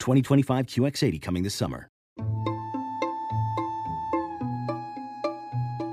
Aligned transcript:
2025 0.00 0.66
QX80 0.66 1.22
coming 1.22 1.42
this 1.42 1.54
summer. 1.54 1.88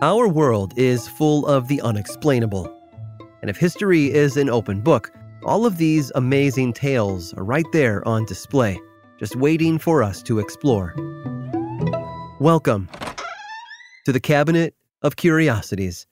Our 0.01 0.27
world 0.27 0.73
is 0.77 1.07
full 1.07 1.45
of 1.47 1.67
the 1.67 1.81
unexplainable. 1.81 2.71
And 3.41 3.49
if 3.49 3.57
history 3.57 4.11
is 4.11 4.37
an 4.37 4.49
open 4.49 4.81
book, 4.81 5.11
all 5.43 5.65
of 5.65 5.77
these 5.77 6.11
amazing 6.15 6.73
tales 6.73 7.33
are 7.33 7.43
right 7.43 7.65
there 7.73 8.07
on 8.07 8.25
display, 8.25 8.79
just 9.19 9.35
waiting 9.35 9.79
for 9.79 10.03
us 10.03 10.21
to 10.23 10.39
explore. 10.39 10.93
Welcome 12.39 12.89
to 14.05 14.11
the 14.11 14.19
Cabinet 14.19 14.75
of 15.01 15.15
Curiosities. 15.15 16.05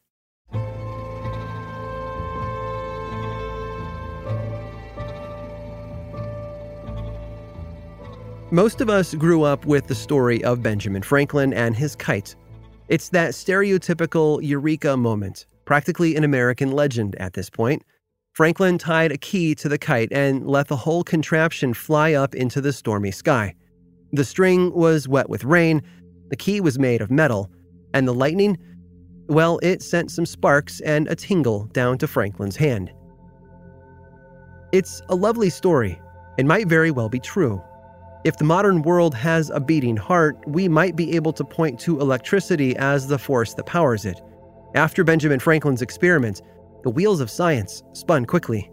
Most 8.52 8.80
of 8.80 8.92
us 8.92 9.16
grew 9.16 9.42
up 9.42 9.66
with 9.66 9.88
the 9.88 9.96
story 9.96 10.44
of 10.44 10.62
Benjamin 10.62 11.02
Franklin 11.02 11.52
and 11.52 11.76
his 11.76 11.96
kite. 11.96 12.36
It's 12.90 13.10
that 13.10 13.32
stereotypical 13.32 14.40
eureka 14.44 14.96
moment, 14.96 15.48
practically 15.66 16.16
an 16.16 16.24
American 16.24 16.72
legend 16.72 17.16
at 17.16 17.34
this 17.34 17.50
point. 17.50 17.84
Franklin 18.34 18.78
tied 18.78 19.12
a 19.12 19.18
key 19.18 19.56
to 19.56 19.68
the 19.68 19.80
kite 19.80 20.10
and 20.12 20.46
let 20.46 20.68
the 20.68 20.76
whole 20.76 21.04
contraption 21.04 21.74
fly 21.74 22.14
up 22.14 22.36
into 22.36 22.62
the 22.62 22.72
stormy 22.72 23.10
sky. 23.10 23.56
The 24.14 24.24
string 24.24 24.72
was 24.74 25.08
wet 25.08 25.28
with 25.28 25.44
rain, 25.44 25.82
the 26.30 26.36
key 26.36 26.62
was 26.62 26.78
made 26.78 27.02
of 27.02 27.10
metal, 27.10 27.50
and 27.96 28.08
the 28.08 28.14
lightning, 28.14 28.60
well, 29.28 29.58
it 29.64 29.82
sent 29.82 30.12
some 30.12 30.28
sparks 30.28 30.82
and 30.82 31.08
a 31.08 31.16
tingle 31.16 31.66
down 31.74 31.98
to 31.98 32.08
Franklin's 32.08 32.58
hand. 32.58 32.92
It's 34.72 35.02
a 35.10 35.16
lovely 35.16 35.50
story 35.50 36.00
and 36.38 36.48
might 36.48 36.68
very 36.68 36.92
well 36.92 37.10
be 37.10 37.20
true. 37.20 37.60
If 38.26 38.38
the 38.38 38.44
modern 38.44 38.82
world 38.82 39.14
has 39.14 39.52
a 39.52 39.60
beating 39.60 39.96
heart, 39.96 40.44
we 40.48 40.68
might 40.68 40.96
be 40.96 41.16
able 41.16 41.32
to 41.34 41.44
point 41.44 41.80
to 41.82 42.00
electricity 42.00 42.76
as 42.78 43.06
the 43.06 43.20
force 43.20 43.54
that 43.54 43.68
powers 43.68 44.04
it. 44.04 44.20
After 44.74 45.04
Benjamin 45.04 45.40
Franklin's 45.40 45.84
experiments, 45.84 46.42
the 46.84 46.90
wheels 46.90 47.20
of 47.20 47.30
science 47.30 47.84
spun 47.94 48.26
quickly. 48.26 48.72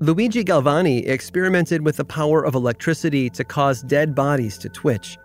Luigi 0.00 0.42
Galvani 0.42 1.06
experimented 1.06 1.84
with 1.84 1.98
the 1.98 2.04
power 2.04 2.44
of 2.44 2.56
electricity 2.56 3.30
to 3.30 3.44
cause 3.44 3.82
dead 3.82 4.12
bodies 4.12 4.58
to 4.58 4.68
twitch. 4.68 5.16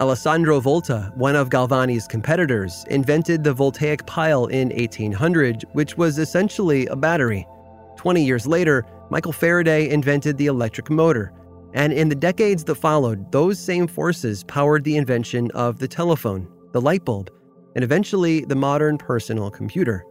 Alessandro 0.00 0.58
Volta, 0.58 1.12
one 1.14 1.36
of 1.36 1.50
Galvani's 1.50 2.08
competitors, 2.08 2.84
invented 2.90 3.44
the 3.44 3.54
voltaic 3.54 4.04
pile 4.06 4.46
in 4.46 4.70
1800, 4.70 5.66
which 5.74 5.96
was 5.96 6.18
essentially 6.18 6.84
a 6.86 6.96
battery. 6.96 7.46
20 7.94 8.24
years 8.24 8.44
later, 8.44 8.84
Michael 9.08 9.30
Faraday 9.30 9.88
invented 9.88 10.36
the 10.36 10.46
electric 10.46 10.90
motor 10.90 11.32
and 11.74 11.92
in 11.92 12.08
the 12.08 12.14
decades 12.14 12.64
that 12.64 12.74
followed, 12.74 13.32
those 13.32 13.58
same 13.58 13.86
forces 13.86 14.44
powered 14.44 14.84
the 14.84 14.96
invention 14.96 15.50
of 15.52 15.78
the 15.78 15.88
telephone, 15.88 16.48
the 16.72 16.80
light 16.80 17.04
bulb, 17.04 17.30
and 17.74 17.82
eventually 17.82 18.44
the 18.44 18.54
modern 18.54 18.98
personal 18.98 19.50
computer. 19.50 20.04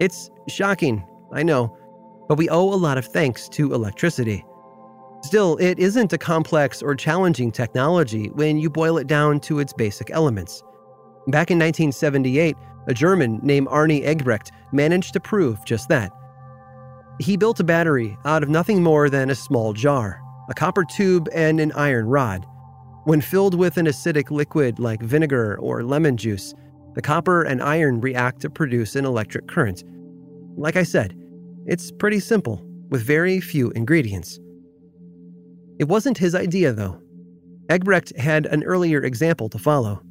It's 0.00 0.30
shocking, 0.48 1.06
I 1.32 1.44
know, 1.44 1.76
but 2.28 2.38
we 2.38 2.48
owe 2.48 2.72
a 2.72 2.74
lot 2.74 2.98
of 2.98 3.06
thanks 3.06 3.48
to 3.50 3.74
electricity. 3.74 4.44
Still, 5.22 5.56
it 5.58 5.78
isn't 5.78 6.12
a 6.12 6.18
complex 6.18 6.82
or 6.82 6.96
challenging 6.96 7.52
technology 7.52 8.26
when 8.34 8.58
you 8.58 8.68
boil 8.68 8.98
it 8.98 9.06
down 9.06 9.40
to 9.40 9.60
its 9.60 9.72
basic 9.72 10.10
elements. 10.10 10.62
Back 11.28 11.50
in 11.50 11.58
1978, 11.58 12.56
a 12.88 12.94
German 12.94 13.38
named 13.42 13.68
Arne 13.70 14.02
Eggebrecht 14.02 14.50
managed 14.72 15.12
to 15.14 15.20
prove 15.20 15.64
just 15.64 15.88
that. 15.88 16.10
He 17.20 17.36
built 17.36 17.60
a 17.60 17.64
battery 17.64 18.18
out 18.24 18.42
of 18.42 18.48
nothing 18.48 18.82
more 18.82 19.08
than 19.08 19.30
a 19.30 19.34
small 19.34 19.72
jar 19.72 20.23
a 20.48 20.54
copper 20.54 20.84
tube, 20.84 21.28
and 21.32 21.60
an 21.60 21.72
iron 21.72 22.06
rod. 22.06 22.46
When 23.04 23.20
filled 23.20 23.54
with 23.54 23.76
an 23.76 23.86
acidic 23.86 24.30
liquid 24.30 24.78
like 24.78 25.02
vinegar 25.02 25.58
or 25.60 25.82
lemon 25.82 26.16
juice, 26.16 26.54
the 26.94 27.02
copper 27.02 27.42
and 27.42 27.62
iron 27.62 28.00
react 28.00 28.40
to 28.42 28.50
produce 28.50 28.96
an 28.96 29.04
electric 29.04 29.48
current. 29.48 29.84
Like 30.56 30.76
I 30.76 30.84
said, 30.84 31.14
it's 31.66 31.90
pretty 31.90 32.20
simple, 32.20 32.62
with 32.90 33.02
very 33.02 33.40
few 33.40 33.70
ingredients. 33.72 34.38
It 35.78 35.88
wasn't 35.88 36.18
his 36.18 36.34
idea, 36.34 36.72
though. 36.72 37.00
Eggebrecht 37.68 38.16
had 38.16 38.46
an 38.46 38.62
earlier 38.64 39.02
example 39.02 39.48
to 39.48 39.58
follow. 39.58 40.02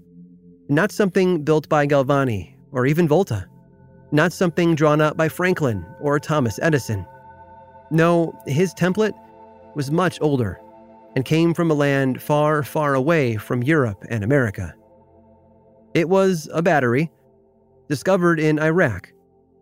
Not 0.70 0.92
something 0.92 1.44
built 1.44 1.70
by 1.70 1.88
Galvani 1.88 2.56
or 2.72 2.86
even 2.86 3.08
Volta. 3.08 3.48
Not 4.12 4.34
something 4.34 4.76
drawn 4.76 5.02
up 5.02 5.16
by 5.16 5.30
Franklin 5.30 5.86
or 6.02 6.20
Thomas 6.20 6.60
Edison. 6.62 7.06
No, 7.92 8.34
his 8.48 8.74
template 8.74 9.14
was 9.76 9.92
much 9.92 10.20
older 10.22 10.60
and 11.16 11.26
came 11.26 11.54
from 11.54 11.70
a 11.70 11.74
land 11.74 12.22
far, 12.22 12.64
far 12.64 12.96
away 12.96 13.38
from 13.38 13.64
Europe 13.64 14.04
and 14.10 14.24
America. 14.24 14.74
It 15.94 16.10
was 16.10 16.50
a 16.52 16.62
battery 16.62 17.12
discovered 17.88 18.40
in 18.40 18.60
Iraq 18.60 19.12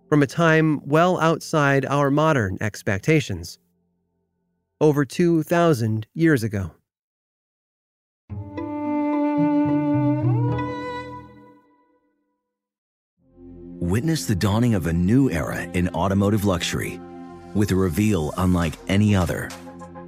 from 0.07 0.23
a 0.23 0.27
time 0.27 0.81
well 0.85 1.19
outside 1.19 1.85
our 1.85 2.09
modern 2.11 2.57
expectations. 2.61 3.59
Over 4.79 5.05
2,000 5.05 6.07
years 6.13 6.43
ago. 6.43 6.71
Witness 13.79 14.25
the 14.25 14.35
dawning 14.35 14.73
of 14.73 14.87
a 14.87 14.93
new 14.93 15.29
era 15.29 15.63
in 15.73 15.89
automotive 15.89 16.45
luxury 16.45 16.99
with 17.53 17.71
a 17.71 17.75
reveal 17.75 18.33
unlike 18.37 18.73
any 18.87 19.15
other 19.15 19.49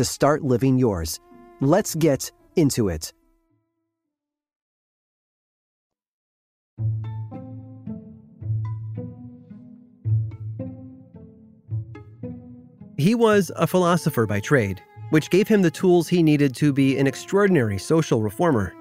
to 0.00 0.04
start 0.06 0.42
living 0.42 0.78
yours. 0.78 1.20
Let's 1.60 1.94
get 1.94 2.32
into 2.56 2.88
it. 2.88 3.12
He 12.96 13.14
was 13.14 13.52
a 13.56 13.66
philosopher 13.66 14.24
by 14.24 14.40
trade, 14.40 14.82
which 15.10 15.28
gave 15.28 15.46
him 15.46 15.60
the 15.60 15.70
tools 15.70 16.08
he 16.08 16.22
needed 16.22 16.54
to 16.56 16.72
be 16.72 16.96
an 16.96 17.06
extraordinary 17.06 17.76
social 17.76 18.22
reformer. 18.22 18.72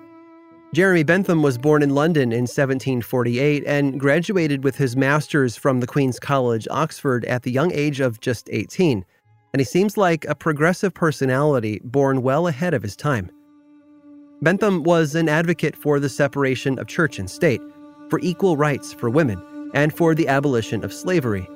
Jeremy 0.73 1.03
Bentham 1.03 1.41
was 1.41 1.57
born 1.57 1.83
in 1.83 1.89
London 1.89 2.31
in 2.31 2.43
1748 2.43 3.65
and 3.65 3.99
graduated 3.99 4.63
with 4.63 4.77
his 4.77 4.95
master's 4.95 5.57
from 5.57 5.81
the 5.81 5.87
Queen's 5.87 6.19
College, 6.19 6.65
Oxford, 6.71 7.25
at 7.25 7.43
the 7.43 7.51
young 7.51 7.73
age 7.73 7.99
of 7.99 8.21
just 8.21 8.47
18 8.53 9.03
and 9.53 9.59
he 9.59 9.65
seems 9.65 9.97
like 9.97 10.25
a 10.25 10.35
progressive 10.35 10.93
personality 10.93 11.81
born 11.83 12.21
well 12.21 12.47
ahead 12.47 12.73
of 12.73 12.83
his 12.83 12.95
time. 12.95 13.29
Bentham 14.41 14.83
was 14.83 15.15
an 15.15 15.27
advocate 15.27 15.75
for 15.75 15.99
the 15.99 16.09
separation 16.09 16.79
of 16.79 16.87
church 16.87 17.19
and 17.19 17.29
state, 17.29 17.61
for 18.09 18.19
equal 18.21 18.57
rights 18.57 18.93
for 18.93 19.09
women, 19.09 19.41
and 19.73 19.93
for 19.93 20.15
the 20.15 20.27
abolition 20.27 20.83
of 20.83 20.93
slavery. 20.93 21.47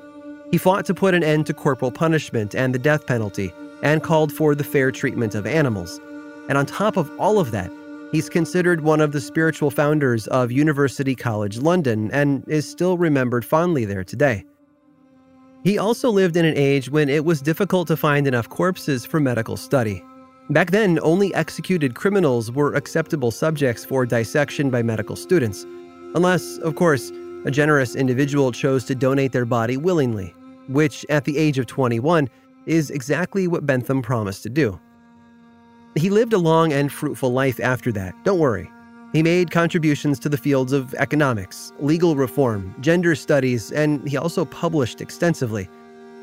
He 0.50 0.58
fought 0.58 0.84
to 0.86 0.94
put 0.94 1.14
an 1.14 1.24
end 1.24 1.46
to 1.46 1.54
corporal 1.54 1.90
punishment 1.90 2.54
and 2.54 2.74
the 2.74 2.78
death 2.78 3.06
penalty, 3.06 3.52
and 3.82 4.02
called 4.02 4.32
for 4.32 4.54
the 4.54 4.64
fair 4.64 4.90
treatment 4.90 5.34
of 5.34 5.46
animals. 5.46 6.00
And 6.48 6.58
on 6.58 6.66
top 6.66 6.96
of 6.96 7.10
all 7.18 7.38
of 7.38 7.50
that, 7.52 7.70
he's 8.12 8.28
considered 8.28 8.82
one 8.82 9.00
of 9.00 9.12
the 9.12 9.20
spiritual 9.20 9.70
founders 9.70 10.26
of 10.28 10.52
University 10.52 11.14
College 11.14 11.58
London 11.58 12.10
and 12.12 12.44
is 12.48 12.68
still 12.68 12.98
remembered 12.98 13.44
fondly 13.44 13.84
there 13.84 14.04
today. 14.04 14.44
He 15.64 15.78
also 15.78 16.10
lived 16.10 16.36
in 16.36 16.44
an 16.44 16.58
age 16.58 16.90
when 16.90 17.08
it 17.08 17.24
was 17.24 17.40
difficult 17.40 17.88
to 17.88 17.96
find 17.96 18.26
enough 18.26 18.50
corpses 18.50 19.06
for 19.06 19.18
medical 19.18 19.56
study. 19.56 20.04
Back 20.50 20.70
then, 20.70 20.98
only 21.02 21.34
executed 21.34 21.94
criminals 21.94 22.52
were 22.52 22.74
acceptable 22.74 23.30
subjects 23.30 23.82
for 23.82 24.04
dissection 24.04 24.68
by 24.68 24.82
medical 24.82 25.16
students, 25.16 25.64
unless, 26.14 26.58
of 26.58 26.74
course, 26.74 27.10
a 27.46 27.50
generous 27.50 27.96
individual 27.96 28.52
chose 28.52 28.84
to 28.84 28.94
donate 28.94 29.32
their 29.32 29.46
body 29.46 29.78
willingly, 29.78 30.34
which, 30.68 31.06
at 31.08 31.24
the 31.24 31.38
age 31.38 31.58
of 31.58 31.64
21, 31.64 32.28
is 32.66 32.90
exactly 32.90 33.48
what 33.48 33.64
Bentham 33.64 34.02
promised 34.02 34.42
to 34.42 34.50
do. 34.50 34.78
He 35.94 36.10
lived 36.10 36.34
a 36.34 36.38
long 36.38 36.74
and 36.74 36.92
fruitful 36.92 37.32
life 37.32 37.58
after 37.58 37.90
that, 37.92 38.14
don't 38.22 38.38
worry. 38.38 38.70
He 39.14 39.22
made 39.22 39.52
contributions 39.52 40.18
to 40.18 40.28
the 40.28 40.36
fields 40.36 40.72
of 40.72 40.92
economics, 40.94 41.72
legal 41.78 42.16
reform, 42.16 42.74
gender 42.80 43.14
studies, 43.14 43.70
and 43.70 44.06
he 44.08 44.16
also 44.16 44.44
published 44.44 45.00
extensively. 45.00 45.68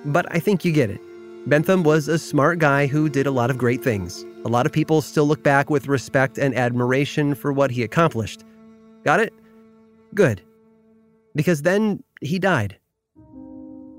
But 0.04 0.26
I 0.30 0.40
think 0.40 0.66
you 0.66 0.74
get 0.74 0.90
it. 0.90 1.00
Bentham 1.48 1.84
was 1.84 2.10
a 2.10 2.20
smart 2.20 2.60
guy 2.60 2.88
who 2.88 3.08
did 3.08 3.28
a 3.28 3.32
lot 3.32 3.50
of 3.50 3.58
great 3.58 3.82
things. 3.82 4.26
A 4.44 4.50
lot 4.50 4.66
of 4.66 4.74
people 4.74 5.02
still 5.02 5.26
look 5.26 5.42
back 5.42 5.70
with 5.70 5.88
respect 5.88 6.38
and 6.38 6.54
admiration 6.54 7.34
for 7.34 7.54
what 7.54 7.72
he 7.72 7.82
accomplished. 7.82 8.44
Got 9.06 9.22
it? 9.22 9.34
Good. 10.14 10.42
Because 11.34 11.62
then 11.62 12.04
he 12.20 12.40
died. 12.40 12.78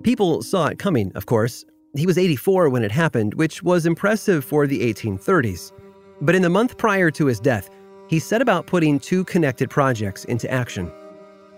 People 0.02 0.42
saw 0.42 0.66
it 0.66 0.78
coming, 0.78 1.12
of 1.14 1.24
course. 1.24 1.64
He 1.96 2.04
was 2.04 2.18
84 2.18 2.68
when 2.68 2.84
it 2.84 2.92
happened, 2.92 3.32
which 3.34 3.62
was 3.62 3.86
impressive 3.86 4.44
for 4.44 4.66
the 4.66 4.80
1830s. 4.92 5.72
But 6.20 6.34
in 6.34 6.42
the 6.42 6.50
month 6.50 6.76
prior 6.76 7.10
to 7.12 7.24
his 7.24 7.40
death, 7.40 7.70
he 8.12 8.18
set 8.18 8.42
about 8.42 8.66
putting 8.66 9.00
two 9.00 9.24
connected 9.24 9.70
projects 9.70 10.26
into 10.26 10.46
action. 10.50 10.92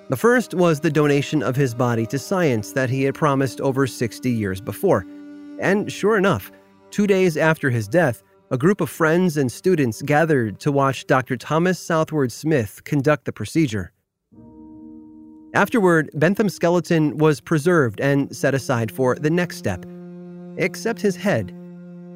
The 0.09 0.17
first 0.17 0.55
was 0.55 0.79
the 0.79 0.89
donation 0.89 1.43
of 1.43 1.57
his 1.57 1.75
body 1.75 2.07
to 2.07 2.17
science 2.17 2.71
that 2.75 2.89
he 2.89 3.03
had 3.03 3.17
promised 3.17 3.61
over 3.61 3.89
60 3.89 4.31
years 4.31 4.61
before. 4.61 5.05
And 5.59 5.91
sure 5.91 6.17
enough, 6.17 6.53
two 6.93 7.09
days 7.09 7.37
after 7.37 7.71
his 7.71 7.89
death, 7.89 8.23
a 8.53 8.57
group 8.57 8.81
of 8.81 8.89
friends 8.89 9.37
and 9.37 9.51
students 9.51 10.01
gathered 10.03 10.61
to 10.61 10.71
watch 10.71 11.09
Dr. 11.09 11.37
Thomas 11.37 11.81
Southwood 11.81 12.31
Smith 12.31 12.85
conduct 12.85 13.25
the 13.25 13.33
procedure. 13.33 13.91
Afterward, 15.55 16.09
Bentham's 16.15 16.55
skeleton 16.55 17.19
was 17.19 17.41
preserved 17.41 18.01
and 18.01 18.31
set 18.37 18.55
aside 18.55 18.93
for 18.93 19.17
the 19.17 19.29
next 19.29 19.57
step, 19.57 19.85
except 20.57 21.01
his 21.01 21.17
head. 21.17 21.53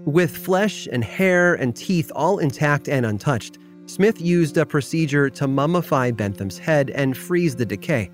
With 0.05 0.37
flesh 0.37 0.87
and 0.93 1.02
hair 1.02 1.56
and 1.56 1.75
teeth 1.75 2.12
all 2.14 2.38
intact 2.38 2.88
and 2.88 3.05
untouched, 3.05 3.58
Smith 3.88 4.20
used 4.20 4.58
a 4.58 4.67
procedure 4.67 5.31
to 5.31 5.49
mummify 5.49 6.14
Bentham's 6.14 6.58
head 6.58 6.90
and 6.90 7.17
freeze 7.17 7.56
the 7.56 7.64
decay. 7.64 8.11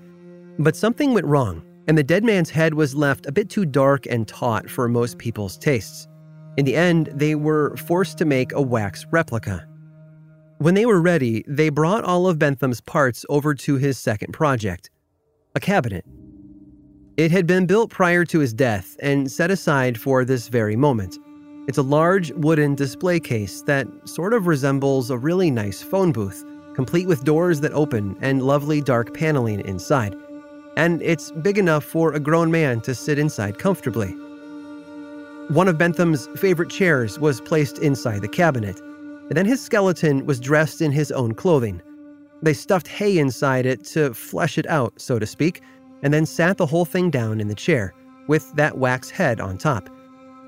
But 0.57 0.77
something 0.77 1.13
went 1.13 1.27
wrong, 1.27 1.63
and 1.89 1.97
the 1.97 2.03
dead 2.03 2.23
man's 2.23 2.49
head 2.49 2.73
was 2.73 2.95
left 2.95 3.25
a 3.25 3.31
bit 3.33 3.49
too 3.49 3.65
dark 3.65 4.05
and 4.05 4.25
taut 4.25 4.69
for 4.69 4.87
most 4.87 5.17
people's 5.17 5.57
tastes. 5.57 6.07
In 6.55 6.63
the 6.63 6.77
end, 6.77 7.09
they 7.13 7.35
were 7.35 7.75
forced 7.75 8.17
to 8.19 8.25
make 8.25 8.53
a 8.53 8.61
wax 8.61 9.05
replica. 9.11 9.67
When 10.59 10.75
they 10.75 10.85
were 10.85 11.01
ready, 11.01 11.43
they 11.45 11.67
brought 11.67 12.05
all 12.05 12.27
of 12.27 12.39
Bentham's 12.39 12.79
parts 12.79 13.25
over 13.27 13.53
to 13.53 13.75
his 13.75 13.97
second 13.97 14.31
project 14.31 14.89
a 15.55 15.59
cabinet. 15.59 16.05
It 17.17 17.31
had 17.31 17.47
been 17.47 17.65
built 17.65 17.89
prior 17.89 18.25
to 18.25 18.39
his 18.39 18.53
death 18.53 18.95
and 19.01 19.31
set 19.31 19.51
aside 19.51 19.97
for 19.97 20.25
this 20.25 20.47
very 20.47 20.75
moment. 20.75 21.17
It's 21.67 21.79
a 21.79 21.83
large 21.83 22.31
wooden 22.33 22.75
display 22.75 23.19
case 23.19 23.63
that 23.63 23.87
sort 24.03 24.35
of 24.35 24.45
resembles 24.45 25.09
a 25.09 25.17
really 25.17 25.49
nice 25.49 25.81
phone 25.81 26.11
booth, 26.11 26.45
complete 26.75 27.07
with 27.07 27.23
doors 27.23 27.59
that 27.61 27.73
open 27.73 28.15
and 28.21 28.43
lovely 28.43 28.81
dark 28.81 29.15
paneling 29.15 29.61
inside. 29.61 30.15
And 30.77 31.01
it's 31.01 31.31
big 31.31 31.57
enough 31.57 31.83
for 31.83 32.13
a 32.13 32.19
grown 32.19 32.51
man 32.51 32.81
to 32.81 32.93
sit 32.93 33.17
inside 33.17 33.57
comfortably. 33.57 34.11
One 35.49 35.67
of 35.67 35.79
Bentham's 35.79 36.27
favorite 36.35 36.69
chairs 36.69 37.17
was 37.17 37.41
placed 37.41 37.79
inside 37.79 38.21
the 38.21 38.27
cabinet, 38.27 38.79
and 38.79 39.35
then 39.35 39.47
his 39.47 39.59
skeleton 39.59 40.27
was 40.27 40.39
dressed 40.39 40.81
in 40.81 40.91
his 40.91 41.11
own 41.11 41.33
clothing. 41.33 41.81
They 42.43 42.53
stuffed 42.53 42.87
hay 42.87 43.17
inside 43.17 43.65
it 43.65 43.83
to 43.85 44.13
flesh 44.13 44.59
it 44.59 44.67
out, 44.67 44.93
so 44.97 45.17
to 45.17 45.25
speak, 45.25 45.61
and 46.03 46.13
then 46.13 46.27
sat 46.27 46.57
the 46.57 46.65
whole 46.67 46.85
thing 46.85 47.09
down 47.09 47.41
in 47.41 47.47
the 47.47 47.55
chair, 47.55 47.95
with 48.27 48.53
that 48.53 48.77
wax 48.77 49.09
head 49.09 49.39
on 49.39 49.57
top. 49.57 49.89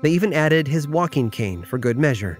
They 0.02 0.10
even 0.10 0.32
added 0.32 0.68
his 0.68 0.86
walking 0.86 1.30
cane 1.30 1.64
for 1.64 1.78
good 1.78 1.98
measure. 1.98 2.38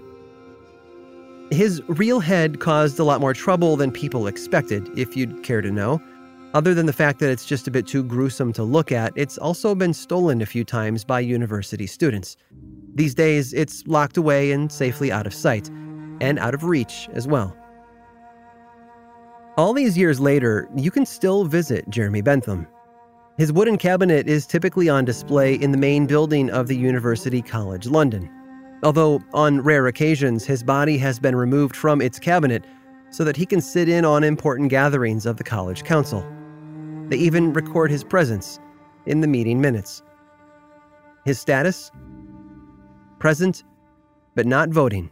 His 1.51 1.81
real 1.87 2.19
head 2.19 2.59
caused 2.59 2.99
a 2.99 3.03
lot 3.03 3.21
more 3.21 3.33
trouble 3.33 3.75
than 3.75 3.91
people 3.91 4.27
expected, 4.27 4.87
if 4.97 5.17
you'd 5.17 5.43
care 5.43 5.61
to 5.61 5.71
know. 5.71 6.01
Other 6.53 6.73
than 6.73 6.85
the 6.85 6.93
fact 6.93 7.19
that 7.19 7.29
it's 7.29 7.45
just 7.45 7.67
a 7.67 7.71
bit 7.71 7.85
too 7.85 8.03
gruesome 8.03 8.53
to 8.53 8.63
look 8.63 8.91
at, 8.91 9.13
it's 9.15 9.37
also 9.37 9.75
been 9.75 9.93
stolen 9.93 10.41
a 10.41 10.45
few 10.45 10.63
times 10.63 11.03
by 11.03 11.19
university 11.19 11.85
students. 11.87 12.37
These 12.95 13.13
days, 13.13 13.53
it's 13.53 13.85
locked 13.87 14.17
away 14.17 14.51
and 14.51 14.71
safely 14.71 15.11
out 15.11 15.27
of 15.27 15.33
sight, 15.33 15.69
and 16.21 16.39
out 16.39 16.53
of 16.53 16.63
reach 16.63 17.07
as 17.13 17.27
well. 17.27 17.55
All 19.57 19.73
these 19.73 19.97
years 19.97 20.19
later, 20.19 20.69
you 20.75 20.89
can 20.89 21.05
still 21.05 21.45
visit 21.45 21.89
Jeremy 21.89 22.21
Bentham. 22.21 22.67
His 23.39 23.53
wooden 23.53 23.77
cabinet 23.77 24.27
is 24.27 24.45
typically 24.45 24.89
on 24.89 25.05
display 25.05 25.53
in 25.53 25.71
the 25.71 25.77
main 25.77 26.05
building 26.05 26.49
of 26.49 26.67
the 26.67 26.75
University 26.75 27.41
College 27.41 27.87
London. 27.87 28.29
Although, 28.83 29.21
on 29.33 29.61
rare 29.61 29.87
occasions, 29.87 30.43
his 30.43 30.61
body 30.61 30.97
has 30.97 31.19
been 31.19 31.37
removed 31.37 31.73
from 31.73 32.01
its 32.01 32.19
cabinet 32.19 32.65
so 33.11 33.23
that 33.23 33.37
he 33.37 33.45
can 33.45 33.61
sit 33.61 33.87
in 33.87 34.03
on 34.03 34.25
important 34.25 34.69
gatherings 34.69 35.25
of 35.25 35.37
the 35.37 35.45
college 35.45 35.85
council. 35.85 36.21
They 37.07 37.15
even 37.15 37.53
record 37.53 37.91
his 37.91 38.03
presence 38.03 38.59
in 39.05 39.21
the 39.21 39.27
meeting 39.27 39.61
minutes. 39.61 40.03
His 41.23 41.39
status? 41.39 41.93
Present, 43.19 43.63
but 44.35 44.47
not 44.47 44.67
voting. 44.67 45.11